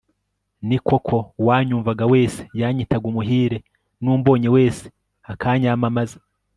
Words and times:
ni 0.67 0.77
koko, 0.87 1.17
uwanyumvaga 1.41 2.03
wese 2.13 2.41
yanyitaga 2.61 3.05
umuhire, 3.11 3.57
n'umbonye 4.01 4.49
wese 4.55 4.83
akanyamamaza 5.31 6.17